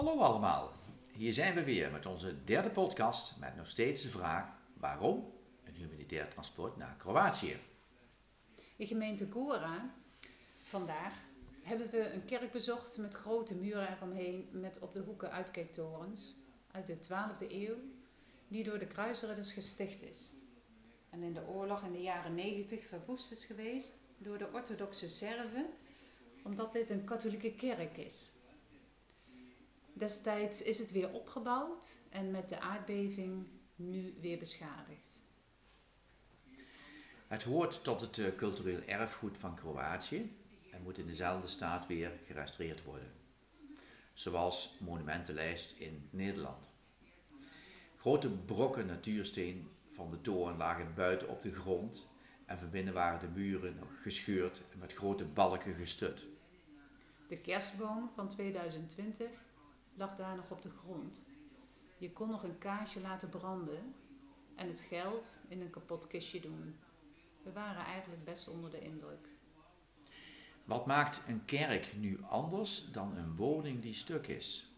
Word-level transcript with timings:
Hallo 0.00 0.18
allemaal, 0.18 0.72
hier 1.12 1.32
zijn 1.32 1.54
we 1.54 1.64
weer 1.64 1.90
met 1.90 2.06
onze 2.06 2.44
derde 2.44 2.70
podcast 2.70 3.38
met 3.40 3.56
nog 3.56 3.68
steeds 3.68 4.02
de 4.02 4.08
vraag 4.08 4.46
waarom 4.74 5.32
een 5.64 5.74
humanitair 5.74 6.28
transport 6.28 6.76
naar 6.76 6.94
Kroatië? 6.96 7.56
In 8.76 8.86
gemeente 8.86 9.26
Gora, 9.30 9.94
vandaag, 10.62 11.14
hebben 11.62 11.90
we 11.90 12.12
een 12.12 12.24
kerk 12.24 12.52
bezocht 12.52 12.98
met 12.98 13.14
grote 13.14 13.54
muren 13.54 13.96
eromheen 13.96 14.48
met 14.52 14.78
op 14.78 14.94
de 14.94 15.00
hoeken 15.00 15.30
uitkijktorens 15.30 16.36
uit 16.70 16.86
de 16.86 16.96
12e 16.96 17.50
eeuw, 17.50 17.76
die 18.48 18.64
door 18.64 18.78
de 18.78 18.86
kruisridders 18.86 19.52
gesticht 19.52 20.02
is. 20.02 20.32
En 21.10 21.22
in 21.22 21.34
de 21.34 21.46
oorlog 21.46 21.82
in 21.82 21.92
de 21.92 22.02
jaren 22.02 22.34
90 22.34 22.86
verwoest 22.86 23.30
is 23.30 23.44
geweest 23.44 23.98
door 24.18 24.38
de 24.38 24.52
orthodoxe 24.52 25.08
Serven, 25.08 25.66
omdat 26.44 26.72
dit 26.72 26.90
een 26.90 27.04
katholieke 27.04 27.54
kerk 27.54 27.96
is. 27.96 28.32
Destijds 30.00 30.62
is 30.62 30.78
het 30.78 30.92
weer 30.92 31.10
opgebouwd 31.10 31.98
en 32.08 32.30
met 32.30 32.48
de 32.48 32.60
aardbeving 32.60 33.46
nu 33.76 34.14
weer 34.20 34.38
beschadigd. 34.38 35.22
Het 37.26 37.42
hoort 37.42 37.84
tot 37.84 38.00
het 38.00 38.18
eh, 38.18 38.34
cultureel 38.36 38.82
erfgoed 38.86 39.38
van 39.38 39.54
Kroatië 39.54 40.36
en 40.70 40.82
moet 40.82 40.98
in 40.98 41.06
dezelfde 41.06 41.48
staat 41.48 41.86
weer 41.86 42.12
gerestaureerd 42.26 42.82
worden. 42.82 43.12
Zoals 44.12 44.76
monumentenlijst 44.78 45.78
in 45.78 46.08
Nederland. 46.10 46.70
Grote 47.96 48.30
brokken 48.30 48.86
natuursteen 48.86 49.68
van 49.90 50.10
de 50.10 50.20
toren 50.20 50.56
lagen 50.56 50.94
buiten 50.94 51.28
op 51.28 51.42
de 51.42 51.54
grond 51.54 52.08
en 52.46 52.58
van 52.58 52.70
binnen 52.70 52.94
waren 52.94 53.20
de 53.20 53.40
muren 53.40 53.76
nog 53.76 54.02
gescheurd 54.02 54.60
en 54.72 54.78
met 54.78 54.92
grote 54.92 55.24
balken 55.24 55.74
gestut. 55.74 56.26
De 57.28 57.40
kerstboom 57.40 58.10
van 58.10 58.28
2020 58.28 59.28
lag 59.94 60.14
daar 60.14 60.36
nog 60.36 60.50
op 60.50 60.62
de 60.62 60.70
grond. 60.70 61.24
Je 61.98 62.12
kon 62.12 62.28
nog 62.28 62.42
een 62.42 62.58
kaarsje 62.58 63.00
laten 63.00 63.28
branden 63.28 63.94
en 64.54 64.68
het 64.68 64.80
geld 64.80 65.36
in 65.48 65.60
een 65.60 65.70
kapot 65.70 66.06
kistje 66.06 66.40
doen. 66.40 66.78
We 67.42 67.52
waren 67.52 67.84
eigenlijk 67.84 68.24
best 68.24 68.48
onder 68.48 68.70
de 68.70 68.80
indruk. 68.80 69.28
Wat 70.64 70.86
maakt 70.86 71.22
een 71.26 71.44
kerk 71.44 71.96
nu 71.96 72.22
anders 72.22 72.90
dan 72.92 73.16
een 73.16 73.36
woning 73.36 73.82
die 73.82 73.94
stuk 73.94 74.26
is? 74.26 74.74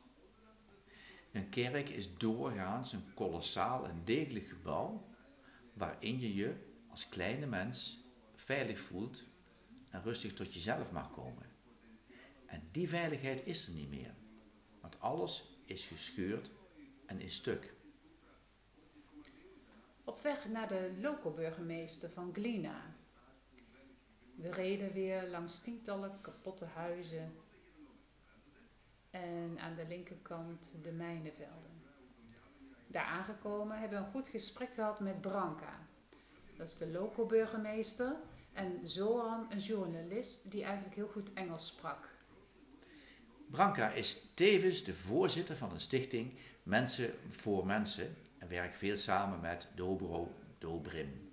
Een 1.32 1.48
kerk 1.48 1.88
is 1.88 2.16
doorgaans 2.16 2.92
een 2.92 3.14
kolossaal 3.14 3.86
en 3.88 4.02
degelijk 4.04 4.46
gebouw 4.46 5.06
waarin 5.72 6.20
je 6.20 6.34
je 6.34 6.54
als 6.88 7.08
kleine 7.08 7.46
mens 7.46 8.04
veilig 8.34 8.78
voelt 8.78 9.24
en 9.88 10.02
rustig 10.02 10.32
tot 10.32 10.54
jezelf 10.54 10.92
mag 10.92 11.10
komen. 11.10 11.50
En 12.46 12.68
die 12.70 12.88
veiligheid 12.88 13.46
is 13.46 13.66
er 13.66 13.72
niet 13.72 13.88
meer, 13.88 14.14
alles 15.02 15.44
is 15.64 15.86
gescheurd 15.86 16.50
en 17.06 17.20
in 17.20 17.30
stuk. 17.30 17.74
Op 20.04 20.20
weg 20.20 20.48
naar 20.48 20.68
de 20.68 20.96
loco-burgemeester 21.00 22.10
van 22.10 22.30
Glina. 22.32 22.94
We 24.34 24.50
reden 24.50 24.92
weer 24.92 25.28
langs 25.28 25.60
tientallen 25.60 26.20
kapotte 26.20 26.64
huizen 26.64 27.34
en 29.10 29.58
aan 29.58 29.74
de 29.74 29.86
linkerkant 29.88 30.72
de 30.82 30.92
mijnenvelden. 30.92 31.82
Daar 32.86 33.04
aangekomen 33.04 33.78
hebben 33.78 33.98
we 33.98 34.04
een 34.04 34.10
goed 34.10 34.28
gesprek 34.28 34.74
gehad 34.74 35.00
met 35.00 35.20
Branka. 35.20 35.86
Dat 36.56 36.66
is 36.66 36.76
de 36.76 36.90
loco-burgemeester 36.90 38.16
en 38.52 38.88
Zoran, 38.88 39.46
een 39.50 39.58
journalist 39.58 40.50
die 40.50 40.64
eigenlijk 40.64 40.94
heel 40.94 41.08
goed 41.08 41.32
Engels 41.32 41.66
sprak. 41.66 42.08
Branka 43.52 43.90
is 43.90 44.16
tevens 44.34 44.84
de 44.84 44.94
voorzitter 44.94 45.56
van 45.56 45.68
de 45.68 45.78
stichting 45.78 46.34
Mensen 46.62 47.14
voor 47.30 47.66
Mensen 47.66 48.16
en 48.38 48.48
werkt 48.48 48.76
veel 48.76 48.96
samen 48.96 49.40
met 49.40 49.66
Dobro 49.74 50.34
Dobrim. 50.58 51.30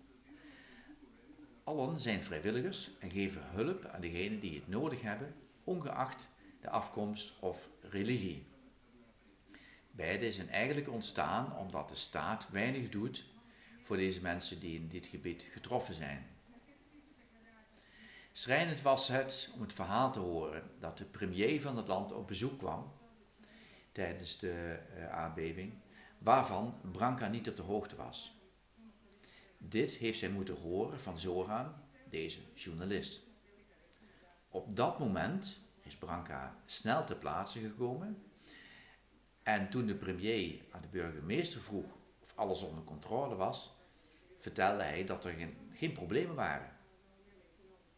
Allen 1.63 2.00
zijn 2.00 2.22
vrijwilligers 2.22 2.91
en 3.00 3.12
geven 3.12 3.41
hulp 3.44 3.85
aan 3.85 4.02
degenen 4.02 4.40
die 4.40 4.56
het 4.56 4.68
nodig 4.68 5.02
hebben, 5.02 5.35
ongeacht 5.63 6.29
de 6.62 6.69
afkomst 6.69 7.40
of 7.40 7.69
religie. 7.81 8.46
Beide 9.91 10.31
zijn 10.31 10.50
eigenlijk 10.50 10.90
ontstaan 10.90 11.58
omdat 11.58 11.90
de 11.90 11.96
staat 11.96 12.50
weinig 12.52 12.90
doet 12.90 13.25
voor 13.81 13.97
deze 13.97 14.22
mensen 14.22 14.59
die 14.59 14.75
in 14.75 14.88
dit 14.88 15.08
gebied 15.08 15.47
getroffen 15.52 15.96
zijn. 15.96 16.28
Schrijnend 18.40 18.82
was 18.82 19.08
het 19.08 19.50
om 19.54 19.62
het 19.62 19.74
verhaal 19.74 20.12
te 20.12 20.20
horen 20.20 20.64
dat 20.78 20.98
de 20.98 21.06
premier 21.06 21.62
van 21.62 21.78
het 21.78 21.88
land 21.88 22.12
op 22.12 22.28
bezoek 22.28 22.58
kwam 22.58 22.94
tijdens 23.92 24.38
de 24.38 24.80
uh, 24.98 25.10
aardbeving, 25.10 25.74
waarvan 26.18 26.80
Branka 26.92 27.28
niet 27.28 27.50
op 27.50 27.56
de 27.56 27.62
hoogte 27.62 27.96
was. 27.96 28.40
Dit 29.58 29.92
heeft 29.92 30.20
zij 30.20 30.30
moeten 30.30 30.56
horen 30.56 31.00
van 31.00 31.20
Zoran, 31.20 31.74
deze 32.10 32.40
journalist. 32.56 33.22
Op 34.50 34.76
dat 34.76 35.00
moment 35.00 35.60
is 35.82 35.96
Branka 35.96 36.56
snel 36.66 37.06
ter 37.06 37.18
plaatse 37.18 37.60
gekomen 37.60 38.24
en 39.44 39.70
toen 39.70 39.86
de 39.86 39.96
premier 39.96 40.66
aan 40.72 40.82
de 40.82 40.88
burgemeester 40.88 41.62
vroeg 41.62 41.92
of 42.22 42.34
alles 42.36 42.62
onder 42.62 42.84
controle 42.84 43.36
was, 43.36 43.74
vertelde 44.38 44.84
hij 44.84 45.04
dat 45.04 45.26
er 45.26 45.34
geen, 45.34 45.58
geen 45.74 45.92
problemen 45.92 46.36
waren. 46.36 46.78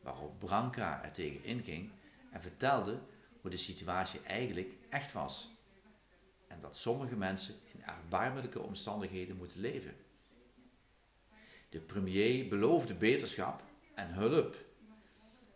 Waarop 0.02 0.40
Branka 0.40 1.04
er 1.04 1.12
tegen 1.12 1.44
inging 1.44 1.92
en 2.32 2.42
vertelde 2.42 3.00
hoe 3.42 3.52
de 3.52 3.58
situatie 3.58 4.20
eigenlijk 4.22 4.74
echt 4.90 5.12
was. 5.12 5.50
En 6.48 6.60
dat 6.60 6.78
sommige 6.78 7.16
mensen 7.16 7.56
in 7.74 7.84
erbarmelijke 7.84 8.62
omstandigheden 8.62 9.38
moeten 9.38 9.60
leven. 9.60 9.96
De 11.70 11.80
premier 11.80 12.48
beloofde 12.48 12.96
beterschap 12.96 13.64
en 13.96 14.14
hulp, 14.14 14.66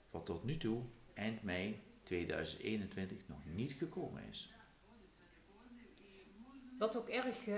wat 0.09 0.25
tot 0.25 0.43
nu 0.43 0.57
toe, 0.57 0.83
eind 1.13 1.43
mei 1.43 1.81
2021, 2.03 3.17
nog 3.27 3.45
niet 3.45 3.71
gekomen 3.73 4.23
is. 4.29 4.53
Wat 6.85 6.97
ook, 6.97 7.09
erg, 7.09 7.47
uh, 7.47 7.57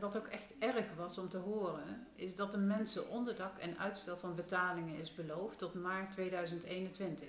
wat 0.00 0.16
ook 0.16 0.26
echt 0.26 0.54
erg 0.58 0.94
was 0.94 1.18
om 1.18 1.28
te 1.28 1.38
horen, 1.38 2.06
is 2.14 2.34
dat 2.34 2.52
de 2.52 2.58
mensen 2.58 3.08
onderdak 3.08 3.58
en 3.58 3.78
uitstel 3.78 4.16
van 4.16 4.34
betalingen 4.34 4.96
is 4.96 5.14
beloofd 5.14 5.58
tot 5.58 5.74
maart 5.74 6.12
2021. 6.12 7.28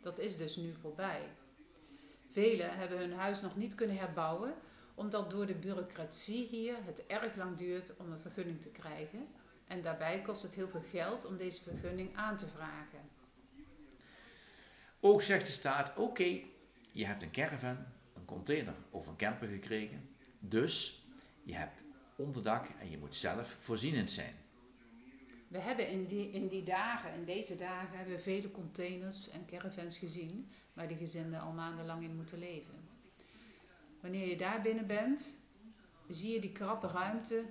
Dat 0.00 0.18
is 0.18 0.36
dus 0.36 0.56
nu 0.56 0.74
voorbij. 0.74 1.20
Velen 2.30 2.78
hebben 2.78 2.98
hun 2.98 3.12
huis 3.12 3.40
nog 3.40 3.56
niet 3.56 3.74
kunnen 3.74 3.96
herbouwen, 3.96 4.54
omdat 4.94 5.30
door 5.30 5.46
de 5.46 5.54
bureaucratie 5.54 6.46
hier 6.46 6.76
het 6.84 7.06
erg 7.06 7.36
lang 7.36 7.56
duurt 7.56 7.96
om 7.96 8.12
een 8.12 8.18
vergunning 8.18 8.60
te 8.60 8.70
krijgen. 8.70 9.26
En 9.66 9.82
daarbij 9.82 10.22
kost 10.22 10.42
het 10.42 10.54
heel 10.54 10.68
veel 10.68 10.84
geld 10.90 11.26
om 11.26 11.36
deze 11.36 11.62
vergunning 11.62 12.16
aan 12.16 12.36
te 12.36 12.48
vragen. 12.48 13.00
Ook 15.00 15.22
zegt 15.22 15.46
de 15.46 15.52
staat: 15.52 15.96
oké, 15.96 16.40
je 16.92 17.06
hebt 17.06 17.22
een 17.22 17.30
caravan, 17.30 17.76
een 18.14 18.24
container 18.24 18.74
of 18.90 19.06
een 19.06 19.16
camper 19.16 19.48
gekregen. 19.48 20.14
Dus 20.38 21.06
je 21.42 21.54
hebt 21.54 21.82
onderdak 22.16 22.66
en 22.78 22.90
je 22.90 22.98
moet 22.98 23.16
zelf 23.16 23.48
voorzienend 23.48 24.10
zijn. 24.10 24.34
We 25.48 25.58
hebben 25.58 25.88
in 25.88 26.06
die, 26.06 26.30
in 26.30 26.48
die 26.48 26.62
dagen, 26.62 27.14
in 27.14 27.24
deze 27.24 27.56
dagen, 27.56 27.96
hebben 27.96 28.14
we 28.14 28.20
vele 28.22 28.50
containers 28.50 29.30
en 29.30 29.46
caravans 29.46 29.98
gezien 29.98 30.50
waar 30.72 30.88
die 30.88 30.96
gezinnen 30.96 31.40
al 31.40 31.52
maandenlang 31.52 32.02
in 32.02 32.16
moeten 32.16 32.38
leven. 32.38 32.88
Wanneer 34.00 34.28
je 34.28 34.36
daar 34.36 34.60
binnen 34.60 34.86
bent, 34.86 35.36
zie 36.08 36.32
je 36.32 36.40
die 36.40 36.52
krappe 36.52 36.86
ruimte, 36.86 37.44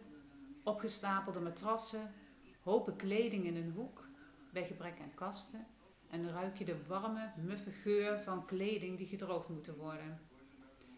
opgestapelde 0.63 1.39
matrassen, 1.39 2.13
hopen 2.61 2.95
kleding 2.95 3.45
in 3.45 3.55
een 3.55 3.71
hoek, 3.71 4.07
bij 4.51 4.65
gebrek 4.65 4.99
aan 4.99 5.13
kasten, 5.15 5.67
en 6.09 6.31
ruik 6.31 6.57
je 6.57 6.65
de 6.65 6.85
warme, 6.87 7.31
muffe 7.37 7.71
geur 7.71 8.19
van 8.19 8.45
kleding 8.45 8.97
die 8.97 9.07
gedroogd 9.07 9.49
moeten 9.49 9.77
worden. 9.77 10.19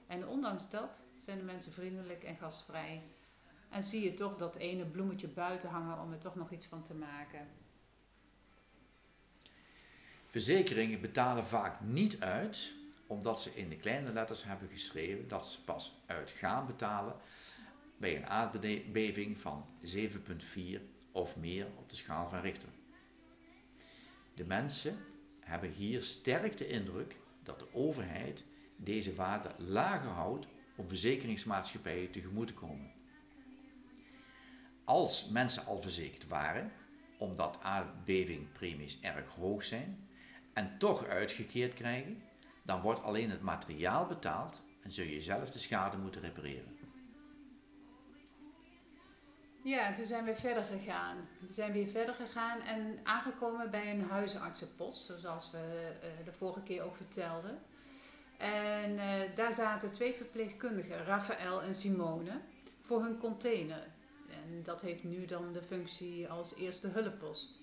En 0.08 0.28
ondanks 0.28 0.70
dat 0.70 1.04
zijn 1.18 1.38
de 1.38 1.44
mensen 1.44 1.72
vriendelijk 1.72 2.24
en 2.24 2.36
gastvrij. 2.36 3.02
En 3.70 3.84
zie 3.84 4.04
je 4.04 4.14
toch 4.14 4.36
dat 4.36 4.56
ene 4.56 4.86
bloemetje 4.86 5.28
buiten 5.28 5.70
hangen 5.70 6.00
om 6.00 6.12
er 6.12 6.20
toch 6.20 6.36
nog 6.36 6.52
iets 6.52 6.66
van 6.66 6.84
te 6.84 6.94
maken. 6.94 7.48
Verzekeringen 10.28 11.02
betalen 11.02 11.46
vaak 11.46 11.82
niet 11.82 12.20
uit, 12.20 12.74
omdat 13.08 13.42
ze 13.42 13.56
in 13.56 13.70
de 13.70 13.76
kleine 13.76 14.14
letters 14.14 14.44
hebben 14.44 14.70
geschreven 14.70 15.28
dat 15.28 15.48
ze 15.48 15.64
pas 15.64 16.02
uit 16.06 16.32
gaan 16.32 16.66
betalen 16.66 17.16
bij 17.98 18.16
een 18.16 18.28
aardbeving 18.28 19.40
van 19.40 19.66
7,4 19.86 20.82
of 21.12 21.38
meer 21.38 21.68
op 21.78 21.90
de 21.90 21.96
schaal 21.96 22.30
van 22.30 22.40
Richter. 22.40 22.70
De 24.34 24.46
mensen 24.46 24.98
hebben 25.40 25.72
hier 25.72 26.04
sterk 26.04 26.58
de 26.58 26.68
indruk 26.68 27.18
dat 27.44 27.60
de 27.60 27.74
overheid 27.74 28.44
deze 28.78 29.16
waarde 29.16 29.50
lager 29.58 30.10
houdt 30.10 30.48
om 30.76 30.88
verzekeringsmaatschappijen 30.88 32.12
tegemoet 32.12 32.48
te 32.48 32.54
komen. 32.54 32.92
Als 34.84 35.30
mensen 35.30 35.66
al 35.66 35.78
verzekerd 35.78 36.28
waren, 36.28 36.72
omdat 37.18 37.58
aardbevingpremies 37.62 39.00
erg 39.02 39.34
hoog 39.34 39.64
zijn, 39.64 40.08
en 40.54 40.78
toch 40.78 41.06
uitgekeerd 41.06 41.74
krijgen, 41.74 42.24
dan 42.64 42.82
wordt 42.82 43.04
alleen 43.04 43.30
het 43.30 43.42
materiaal 43.42 44.06
betaald 44.06 44.62
en 44.82 44.92
zul 44.92 45.06
je 45.06 45.22
zelf 45.22 45.50
de 45.50 45.60
schade 45.60 45.98
moeten 45.98 46.22
repareren. 46.22 46.78
Ja, 49.64 49.86
en 49.88 49.94
toen 49.94 50.06
zijn 50.06 50.26
we 50.26 50.36
verder 50.36 50.64
gegaan. 50.64 51.18
We 51.48 51.54
zijn 51.54 51.72
weer 51.72 51.88
verder 51.88 52.14
gegaan 52.14 52.62
en 52.62 53.00
aangekomen 53.04 53.72
bij 53.72 53.92
een 53.92 54.10
huisartsenpost, 54.10 55.14
zoals 55.18 55.52
we 55.52 55.92
uh, 56.04 56.26
de 56.26 56.34
vorige 56.34 56.62
keer 56.62 56.82
ook 56.82 56.96
vertelden. 56.96 57.60
En 58.38 58.92
uh, 58.92 59.36
daar 59.36 59.54
zaten 59.54 59.92
twee 59.92 60.14
verpleegkundigen, 60.14 61.06
Raphaël 61.06 61.62
en 61.62 61.76
Simone, 61.76 62.42
voor 62.82 63.04
hun 63.04 63.18
container. 63.18 63.88
En 64.30 64.64
dat 64.64 64.82
heeft 64.82 65.04
nu 65.04 65.26
dan 65.26 65.54
de 65.54 65.64
functie 65.64 66.30
als 66.30 66.56
eerste 66.56 66.88
hulppost. 66.88 67.60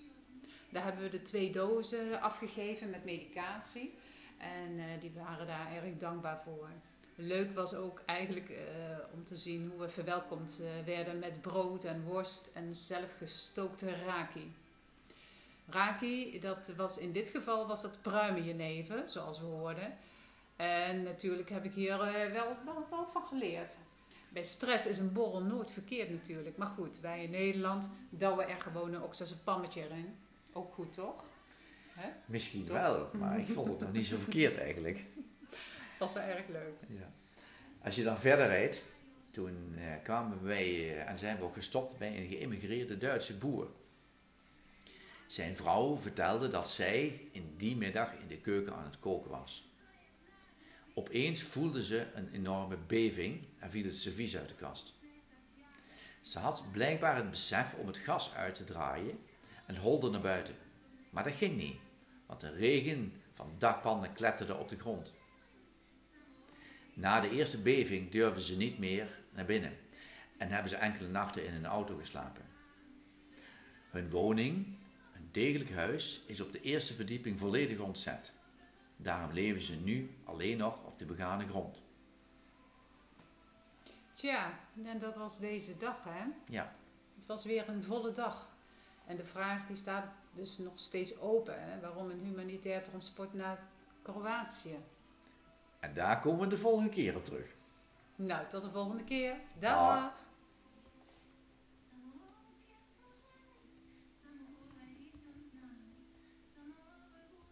Daar 0.69 0.83
hebben 0.83 1.03
we 1.03 1.09
de 1.09 1.21
twee 1.21 1.51
dozen 1.51 2.21
afgegeven 2.21 2.89
met 2.89 3.05
medicatie. 3.05 3.93
En 4.37 4.77
uh, 4.77 4.83
die 4.99 5.11
waren 5.15 5.47
daar 5.47 5.73
erg 5.73 5.97
dankbaar 5.97 6.41
voor. 6.43 6.69
Leuk 7.15 7.55
was 7.55 7.73
ook 7.73 8.01
eigenlijk 8.05 8.49
uh, 8.49 8.57
om 9.13 9.23
te 9.23 9.35
zien 9.35 9.69
hoe 9.69 9.79
we 9.79 9.89
verwelkomd 9.89 10.59
werden 10.85 11.19
met 11.19 11.41
brood 11.41 11.83
en 11.83 12.03
worst 12.03 12.51
en 12.53 12.75
zelfgestookte 12.75 13.95
raki. 14.05 14.53
Raki, 15.69 16.39
dat 16.39 16.73
was 16.77 16.97
in 16.97 17.11
dit 17.11 17.29
geval 17.29 17.67
was 17.67 17.81
dat 17.81 18.01
pruimenjenever, 18.01 19.07
zoals 19.07 19.39
we 19.39 19.45
hoorden. 19.45 19.97
En 20.55 21.03
natuurlijk 21.03 21.49
heb 21.49 21.65
ik 21.65 21.73
hier 21.73 21.93
uh, 21.93 22.31
wel, 22.31 22.57
wel, 22.65 22.87
wel 22.89 23.07
van 23.11 23.25
geleerd. 23.27 23.77
Bij 24.29 24.43
stress 24.43 24.87
is 24.87 24.99
een 24.99 25.13
borrel 25.13 25.41
nooit 25.41 25.71
verkeerd 25.71 26.09
natuurlijk. 26.09 26.57
Maar 26.57 26.67
goed, 26.67 26.99
wij 26.99 27.23
in 27.23 27.29
Nederland 27.29 27.89
douwen 28.09 28.49
er 28.49 28.61
gewoon 28.61 28.93
een 28.93 29.03
pammetje 29.43 29.81
in. 29.81 30.15
Ook 30.53 30.73
goed, 30.73 30.93
toch? 30.93 31.23
Hè? 31.89 32.09
Misschien 32.25 32.65
toch? 32.65 32.75
wel, 32.75 33.09
maar 33.13 33.39
ik 33.39 33.47
vond 33.47 33.67
het 33.67 33.79
nog 33.79 33.91
niet 33.91 34.07
zo 34.07 34.17
verkeerd 34.17 34.57
eigenlijk. 34.57 34.97
Dat 35.99 36.13
was 36.13 36.13
wel 36.13 36.23
erg 36.23 36.47
leuk. 36.47 36.73
Ja. 36.87 37.11
Als 37.81 37.95
je 37.95 38.03
dan 38.03 38.17
verder 38.17 38.47
rijdt, 38.47 38.83
toen 39.31 39.73
eh, 39.77 39.83
kwamen 40.03 40.43
wij 40.43 40.63
eh, 40.63 41.09
en 41.09 41.17
zijn 41.17 41.37
we 41.37 41.43
ook 41.43 41.53
gestopt 41.53 41.97
bij 41.97 42.17
een 42.17 42.27
geïmmigreerde 42.27 42.97
Duitse 42.97 43.37
boer. 43.37 43.67
Zijn 45.27 45.55
vrouw 45.55 45.97
vertelde 45.97 46.47
dat 46.47 46.69
zij 46.69 47.27
in 47.31 47.53
die 47.57 47.75
middag 47.75 48.13
in 48.13 48.27
de 48.27 48.37
keuken 48.37 48.75
aan 48.75 48.83
het 48.83 48.99
koken 48.99 49.31
was. 49.31 49.69
Opeens 50.97 51.43
voelde 51.43 51.83
ze 51.83 52.07
een 52.13 52.29
enorme 52.31 52.77
beving 52.77 53.47
en 53.59 53.71
viel 53.71 53.85
het 53.85 53.97
servies 53.97 54.37
uit 54.37 54.49
de 54.49 54.55
kast. 54.55 54.93
Ze 56.21 56.39
had 56.39 56.71
blijkbaar 56.71 57.15
het 57.15 57.29
besef 57.29 57.73
om 57.73 57.87
het 57.87 57.97
gas 57.97 58.33
uit 58.33 58.55
te 58.55 58.63
draaien 58.63 59.19
en 59.65 59.77
holde 59.77 60.09
naar 60.09 60.21
buiten. 60.21 60.55
Maar 61.09 61.23
dat 61.23 61.33
ging 61.33 61.57
niet, 61.57 61.77
want 62.25 62.41
de 62.41 62.51
regen 62.51 63.13
van 63.33 63.55
dakpannen 63.57 64.13
kletterde 64.13 64.57
op 64.57 64.69
de 64.69 64.79
grond. 64.79 65.13
Na 66.93 67.19
de 67.19 67.29
eerste 67.29 67.61
beving 67.61 68.11
durfden 68.11 68.43
ze 68.43 68.57
niet 68.57 68.77
meer 68.77 69.07
naar 69.33 69.45
binnen 69.45 69.77
en 70.37 70.49
hebben 70.49 70.69
ze 70.69 70.75
enkele 70.75 71.07
nachten 71.07 71.45
in 71.45 71.53
een 71.53 71.65
auto 71.65 71.97
geslapen. 71.97 72.45
Hun 73.89 74.09
woning, 74.09 74.77
een 75.15 75.29
degelijk 75.31 75.71
huis, 75.71 76.21
is 76.25 76.41
op 76.41 76.51
de 76.51 76.61
eerste 76.61 76.93
verdieping 76.93 77.39
volledig 77.39 77.79
ontzet. 77.79 78.33
Daarom 78.97 79.31
leven 79.31 79.61
ze 79.61 79.75
nu 79.75 80.17
alleen 80.23 80.57
nog 80.57 80.83
op 80.83 80.99
de 80.99 81.05
begane 81.05 81.47
grond. 81.47 81.83
Tja, 84.11 84.59
en 84.83 84.97
dat 84.97 85.15
was 85.15 85.39
deze 85.39 85.77
dag, 85.77 86.03
hè? 86.03 86.23
Ja. 86.45 86.71
Het 87.15 87.25
was 87.25 87.45
weer 87.45 87.69
een 87.69 87.83
volle 87.83 88.11
dag. 88.11 88.53
En 89.05 89.15
de 89.15 89.25
vraag 89.25 89.65
die 89.65 89.75
staat 89.75 90.05
dus 90.31 90.57
nog 90.57 90.79
steeds 90.79 91.19
open. 91.19 91.63
Hè? 91.63 91.79
Waarom 91.79 92.09
een 92.09 92.19
humanitair 92.19 92.83
transport 92.83 93.33
naar 93.33 93.59
Kroatië? 94.01 94.77
En 95.79 95.93
daar 95.93 96.19
komen 96.19 96.39
we 96.39 96.47
de 96.47 96.57
volgende 96.57 96.89
keer 96.89 97.15
op 97.15 97.25
terug. 97.25 97.55
Nou, 98.15 98.47
tot 98.47 98.61
de 98.61 98.69
volgende 98.69 99.03
keer. 99.03 99.35
Dag. 99.59 100.24